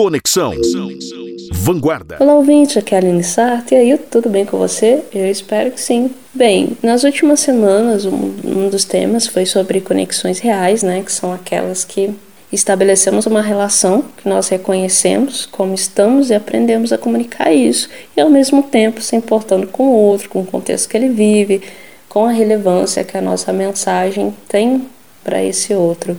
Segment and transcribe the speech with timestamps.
[0.00, 0.54] Conexão.
[1.52, 2.16] Vanguarda.
[2.20, 3.76] Olá, ouvinte, aqui é a Aline Sartre.
[3.76, 5.04] E aí, tudo bem com você?
[5.12, 6.10] Eu espero que sim.
[6.32, 11.02] Bem, nas últimas semanas, um, um dos temas foi sobre conexões reais, né?
[11.02, 12.14] Que são aquelas que
[12.50, 18.30] estabelecemos uma relação que nós reconhecemos como estamos e aprendemos a comunicar isso, e ao
[18.30, 21.60] mesmo tempo se importando com o outro, com o contexto que ele vive,
[22.08, 24.82] com a relevância que a nossa mensagem tem
[25.22, 26.16] para esse outro.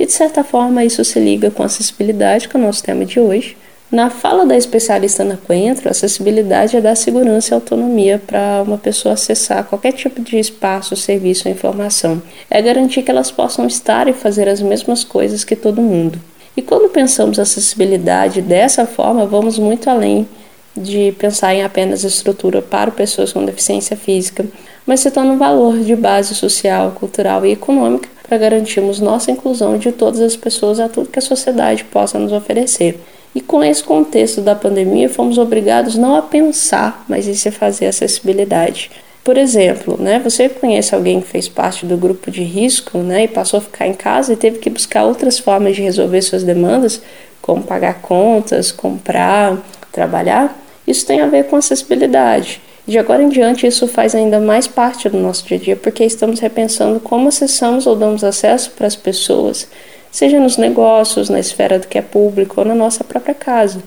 [0.00, 3.20] E de certa forma isso se liga com acessibilidade, que é o nosso tema de
[3.20, 3.54] hoje.
[3.92, 9.12] Na fala da especialista na Coentro, acessibilidade é dar segurança e autonomia para uma pessoa
[9.12, 12.22] acessar qualquer tipo de espaço, serviço ou informação.
[12.48, 16.18] É garantir que elas possam estar e fazer as mesmas coisas que todo mundo.
[16.56, 20.26] E quando pensamos acessibilidade dessa forma, vamos muito além
[20.74, 24.46] de pensar em apenas estrutura para pessoas com deficiência física,
[24.86, 29.76] mas se torna um valor de base social, cultural e econômica para garantirmos nossa inclusão
[29.76, 33.00] de todas as pessoas a tudo que a sociedade possa nos oferecer.
[33.34, 37.86] E com esse contexto da pandemia, fomos obrigados não a pensar, mas em se fazer
[37.86, 38.88] acessibilidade.
[39.24, 43.28] Por exemplo, né, você conhece alguém que fez parte do grupo de risco né, e
[43.28, 47.02] passou a ficar em casa e teve que buscar outras formas de resolver suas demandas,
[47.42, 49.58] como pagar contas, comprar,
[49.90, 50.56] trabalhar?
[50.86, 52.60] Isso tem a ver com acessibilidade.
[52.90, 56.04] De agora em diante, isso faz ainda mais parte do nosso dia a dia, porque
[56.04, 59.68] estamos repensando como acessamos ou damos acesso para as pessoas,
[60.10, 63.80] seja nos negócios, na esfera do que é público ou na nossa própria casa.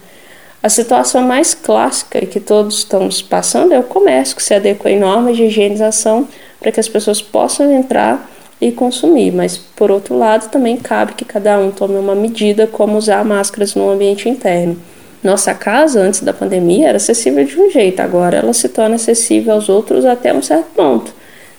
[0.63, 5.01] A situação mais clássica que todos estamos passando é o comércio, que se adequa em
[5.01, 6.25] normas de higienização
[6.61, 11.25] para que as pessoas possam entrar e consumir, mas por outro lado também cabe que
[11.25, 14.77] cada um tome uma medida como usar máscaras no ambiente interno.
[15.23, 19.53] Nossa casa, antes da pandemia, era acessível de um jeito, agora ela se torna acessível
[19.53, 21.13] aos outros até um certo ponto,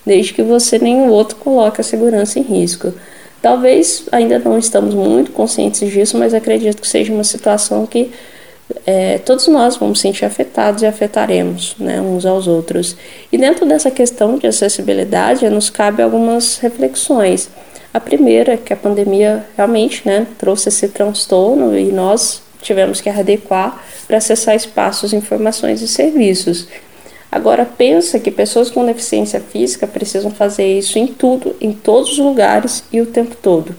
[0.05, 2.93] desde que você nem o outro coloque a segurança em risco.
[3.41, 8.11] Talvez ainda não estamos muito conscientes disso, mas acredito que seja uma situação que
[8.87, 12.97] é, todos nós vamos sentir afetados e afetaremos né, uns aos outros.
[13.31, 17.49] E dentro dessa questão de acessibilidade, nos cabe algumas reflexões.
[17.93, 23.09] A primeira é que a pandemia realmente né, trouxe esse transtorno e nós tivemos que
[23.09, 26.67] adequar para acessar espaços, informações e serviços.
[27.31, 32.19] Agora pensa que pessoas com deficiência física precisam fazer isso em tudo, em todos os
[32.19, 33.75] lugares e o tempo todo.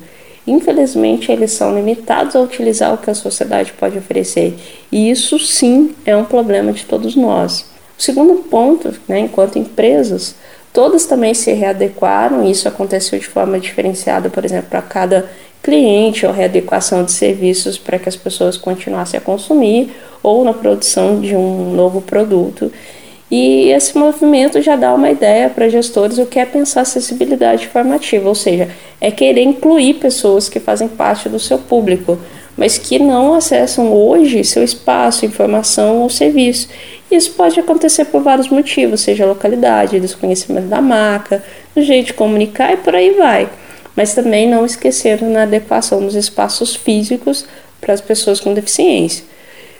[0.47, 4.55] Infelizmente, eles são limitados a utilizar o que a sociedade pode oferecer,
[4.91, 7.65] e isso sim é um problema de todos nós.
[7.97, 10.35] O segundo ponto, né, enquanto empresas,
[10.71, 15.29] todas também se readequaram, e isso aconteceu de forma diferenciada, por exemplo, para cada
[15.65, 19.89] cliente ou readequação de serviços para que as pessoas continuassem a consumir
[20.21, 22.71] ou na produção de um novo produto.
[23.31, 28.29] E esse movimento já dá uma ideia para gestores o que é pensar acessibilidade formativa,
[28.29, 28.69] ou seja,
[29.01, 32.19] é querer incluir pessoas que fazem parte do seu público,
[32.55, 36.69] mas que não acessam hoje seu espaço, informação ou serviço.
[37.09, 41.43] Isso pode acontecer por vários motivos, seja localidade, desconhecimento da marca,
[41.75, 43.49] do jeito de comunicar e por aí vai
[43.95, 47.45] mas também não esquecendo na adequação dos espaços físicos
[47.79, 49.23] para as pessoas com deficiência.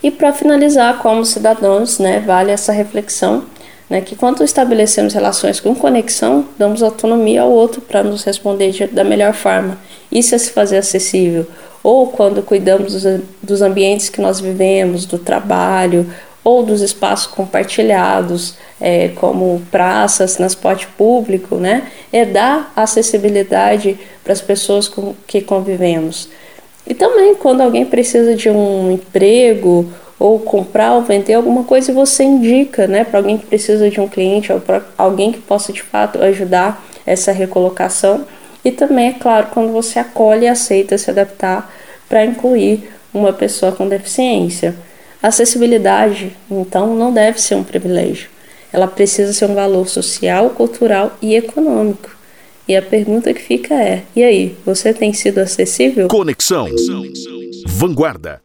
[0.02, 3.46] E para finalizar, como cidadãos, né, vale essa reflexão
[3.90, 8.88] né, que quando estabelecemos relações com conexão, damos autonomia ao outro para nos responder de,
[8.88, 9.78] da melhor forma.
[10.12, 11.46] Isso é se fazer acessível.
[11.84, 16.10] Ou quando cuidamos dos, dos ambientes que nós vivemos, do trabalho,
[16.46, 21.88] ou dos espaços compartilhados, é, como praças, transporte público, né?
[22.14, 26.30] É dar acessibilidade para as pessoas com que convivemos.
[26.86, 32.24] E também quando alguém precisa de um emprego ou comprar ou vender alguma coisa, você
[32.24, 35.82] indica, né, para alguém que precisa de um cliente ou para alguém que possa de
[35.82, 38.24] fato ajudar essa recolocação.
[38.64, 41.74] E também, é claro, quando você acolhe e aceita se adaptar
[42.08, 44.76] para incluir uma pessoa com deficiência.
[45.28, 48.30] Acessibilidade, então, não deve ser um privilégio.
[48.72, 52.16] Ela precisa ser um valor social, cultural e econômico.
[52.68, 56.08] E a pergunta que fica é: e aí, você tem sido acessível?
[56.08, 56.68] Conexão.
[57.68, 58.42] Vanguarda.